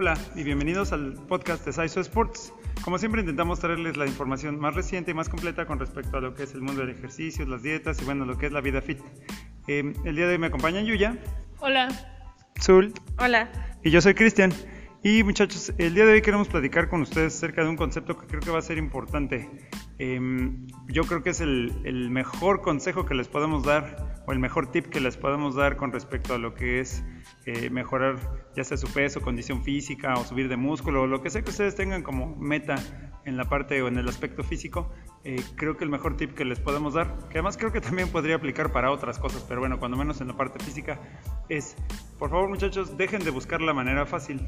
[0.00, 2.54] Hola y bienvenidos al podcast de Saiso Sports.
[2.84, 6.34] Como siempre intentamos traerles la información más reciente y más completa con respecto a lo
[6.34, 8.80] que es el mundo del ejercicio, las dietas y bueno, lo que es la vida
[8.80, 9.00] fit.
[9.66, 11.18] Eh, el día de hoy me acompañan Yuya.
[11.58, 11.88] Hola.
[12.62, 12.94] Zul.
[13.18, 13.50] Hola.
[13.82, 14.52] Y yo soy Cristian.
[15.02, 18.28] Y muchachos, el día de hoy queremos platicar con ustedes acerca de un concepto que
[18.28, 19.50] creo que va a ser importante.
[19.98, 24.38] Em, yo creo que es el, el, mejor consejo que les podemos dar o el
[24.40, 27.02] mejor tip que les podemos dar con respecto a lo que es
[27.46, 28.16] eh, mejorar
[28.54, 31.48] ya sea su peso, condición física o subir de músculo o lo que sea que
[31.48, 32.74] ustedes tengan como meta
[33.24, 34.92] en la parte o en el aspecto físico.
[35.24, 38.10] Eh, creo que el mejor tip que les podemos dar, que además creo que también
[38.10, 41.00] podría aplicar para otras cosas, pero bueno, cuando menos en la parte física,
[41.48, 41.74] es,
[42.18, 44.46] por favor muchachos, dejen de buscar la manera fácil.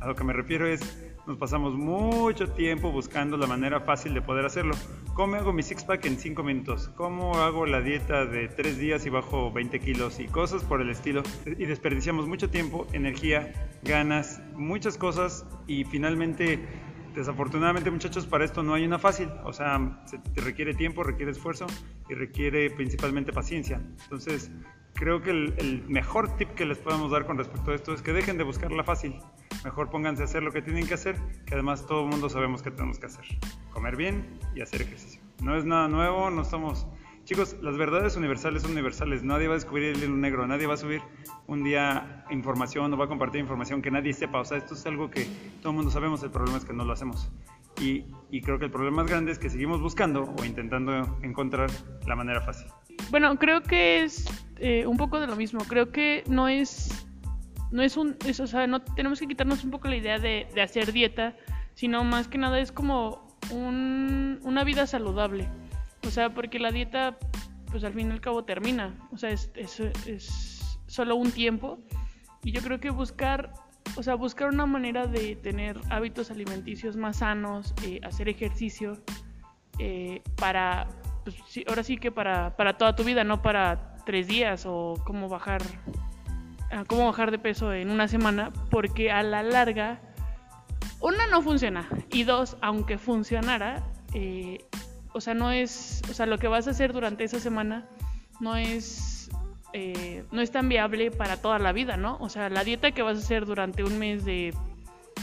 [0.00, 0.80] A lo que me refiero es,
[1.28, 4.74] nos pasamos mucho tiempo buscando la manera fácil de poder hacerlo.
[5.12, 6.90] ¿Cómo hago mi six pack en 5 minutos?
[6.96, 10.20] ¿Cómo hago la dieta de 3 días y bajo 20 kilos?
[10.20, 11.22] Y cosas por el estilo.
[11.44, 13.52] Y desperdiciamos mucho tiempo, energía,
[13.82, 16.66] ganas, muchas cosas y finalmente
[17.14, 21.66] desafortunadamente muchachos para esto no hay una fácil, o sea, se, requiere tiempo, requiere esfuerzo
[22.08, 23.82] y requiere principalmente paciencia.
[24.04, 24.50] Entonces,
[24.94, 28.00] creo que el, el, mejor tip que les podemos dar con respecto a esto es
[28.00, 29.20] que dejen de buscar la fácil.
[29.64, 32.62] Mejor pónganse a hacer lo que tienen que hacer, que además todo el mundo sabemos
[32.62, 33.24] que tenemos que hacer.
[33.72, 35.20] Comer bien y hacer ejercicio.
[35.42, 36.86] No es nada nuevo, no estamos...
[37.24, 39.22] Chicos, las verdades universales son universales.
[39.22, 41.02] Nadie va a descubrir el hilo negro, nadie va a subir
[41.46, 44.40] un día información o va a compartir información que nadie sepa.
[44.40, 45.26] O sea, esto es algo que
[45.60, 47.30] todo el mundo sabemos, el problema es que no lo hacemos.
[47.82, 51.70] Y, y creo que el problema más grande es que seguimos buscando o intentando encontrar
[52.06, 52.66] la manera fácil.
[53.10, 55.60] Bueno, creo que es eh, un poco de lo mismo.
[55.68, 56.97] Creo que no es,
[57.70, 60.48] no es un, es, o sea, no tenemos que quitarnos un poco la idea de,
[60.54, 61.34] de hacer dieta,
[61.74, 65.48] sino más que nada es como un, una vida saludable.
[66.06, 67.18] O sea, porque la dieta,
[67.70, 68.94] pues al fin y al cabo termina.
[69.12, 71.78] O sea, es, es, es solo un tiempo.
[72.42, 73.52] Y yo creo que buscar,
[73.96, 79.02] o sea, buscar una manera de tener hábitos alimenticios más sanos, eh, hacer ejercicio,
[79.78, 80.88] eh, para,
[81.24, 81.36] pues,
[81.68, 85.62] ahora sí que para, para toda tu vida, no para tres días o cómo bajar,
[86.72, 90.00] uh, cómo bajar de peso en una semana, porque a la larga,
[91.00, 93.82] una no funciona y dos, aunque funcionara,
[94.14, 94.64] eh,
[95.12, 97.86] o sea, no es, o sea, lo que vas a hacer durante esa semana
[98.40, 99.30] no es,
[99.72, 102.16] eh, no es tan viable para toda la vida, ¿no?
[102.20, 104.54] O sea, la dieta que vas a hacer durante un mes de,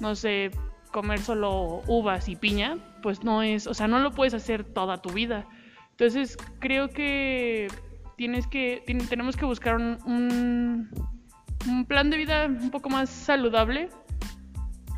[0.00, 0.50] no sé,
[0.90, 5.00] comer solo uvas y piña, pues no es, o sea, no lo puedes hacer toda
[5.02, 5.46] tu vida.
[5.90, 7.68] Entonces, creo que
[8.16, 10.90] tienes que, tenemos que buscar un,
[11.66, 13.88] un plan de vida un poco más saludable.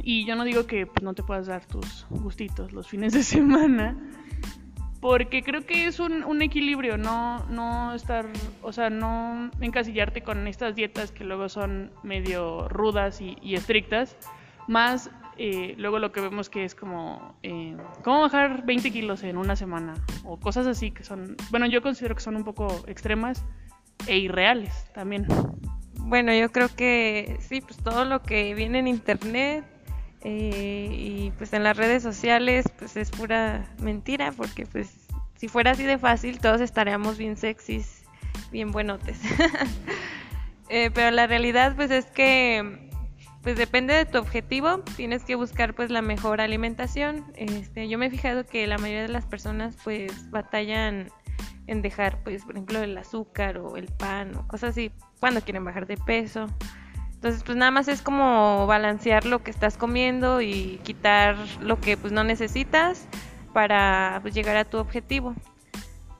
[0.00, 3.22] Y yo no digo que pues, no te puedas dar tus gustitos los fines de
[3.24, 3.96] semana,
[5.00, 8.26] porque creo que es un, equilibrio, no, no estar,
[8.62, 14.16] o sea, no encasillarte con estas dietas que luego son medio rudas y, y estrictas,
[14.66, 19.36] más eh, luego lo que vemos que es como, eh, ¿cómo bajar 20 kilos en
[19.36, 19.94] una semana?
[20.24, 23.44] O cosas así que son, bueno, yo considero que son un poco extremas
[24.08, 25.28] e irreales también.
[26.08, 29.62] Bueno, yo creo que sí, pues todo lo que viene en internet
[30.22, 34.88] eh, y pues en las redes sociales pues es pura mentira porque pues
[35.36, 38.04] si fuera así de fácil todos estaríamos bien sexys,
[38.50, 39.20] bien buenotes.
[40.70, 42.88] eh, pero la realidad pues es que
[43.42, 47.30] pues depende de tu objetivo, tienes que buscar pues la mejor alimentación.
[47.36, 51.10] Este, yo me he fijado que la mayoría de las personas pues batallan
[51.68, 54.90] en dejar pues por ejemplo el azúcar o el pan o cosas así
[55.20, 56.46] cuando quieren bajar de peso.
[57.14, 61.96] Entonces, pues nada más es como balancear lo que estás comiendo y quitar lo que
[61.96, 63.08] pues no necesitas
[63.52, 65.34] para pues, llegar a tu objetivo.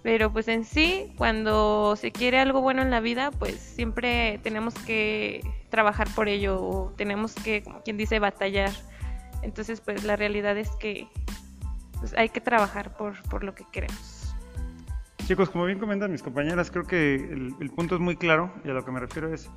[0.02, 4.74] Pero pues en sí, cuando se quiere algo bueno en la vida, pues siempre tenemos
[4.74, 8.72] que trabajar por ello o tenemos que, como quien dice, batallar.
[9.42, 11.06] Entonces, pues la realidad es que
[12.00, 14.17] pues, hay que trabajar por, por lo que queremos.
[15.28, 18.72] Chicos, como bien comentan mis compañeras, creo que el, punto es muy claro y a
[18.72, 19.50] lo que me refiero es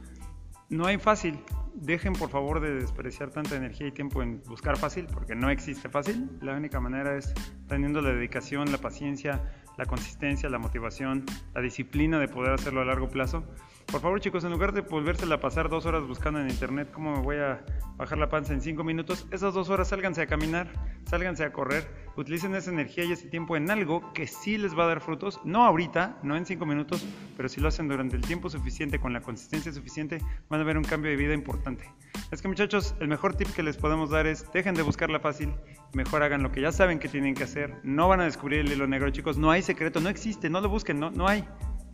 [0.67, 1.39] no hay fácil.
[1.75, 5.87] Dejen por favor de despreciar tanta energía y tiempo en buscar fácil, porque no existe
[5.87, 6.29] fácil.
[6.41, 7.33] La única manera es
[7.69, 9.45] teniendo la dedicación, la paciencia,
[9.77, 11.23] la consistencia, la motivación,
[11.55, 13.45] la disciplina de poder hacerlo a largo plazo.
[13.89, 17.15] Por favor chicos, en lugar de volvérsela a pasar dos horas buscando en internet cómo
[17.15, 17.63] me voy a
[17.97, 20.71] bajar la panza en cinco minutos, esas dos horas sálganse a caminar,
[21.05, 24.85] sálganse a correr, utilicen esa energía y ese tiempo en algo que sí les va
[24.85, 27.05] a dar frutos, no ahorita, no en cinco minutos,
[27.37, 30.77] pero si lo hacen durante el tiempo suficiente, con la consistencia suficiente, van a ver
[30.77, 31.89] un cambio de vida importante.
[32.31, 35.53] Es que muchachos, el mejor tip que les podemos dar es dejen de buscarla fácil,
[35.93, 38.71] mejor hagan lo que ya saben que tienen que hacer, no van a descubrir el
[38.71, 41.45] hilo negro chicos, no hay secreto, no existe, no lo busquen, no, no hay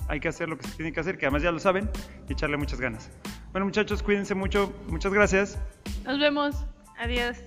[0.08, 1.90] hay que hacer lo que se tiene que hacer, que además ya lo saben,
[2.28, 3.12] y echarle muchas ganas.
[3.52, 5.60] Bueno muchachos, cuídense mucho, muchas gracias.
[6.08, 6.66] Nos vemos.
[6.98, 7.38] Adiós.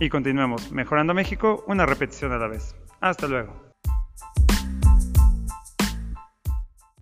[0.00, 2.74] Y continuemos, mejorando México, una repetición a la vez.
[3.00, 3.67] Hasta luego.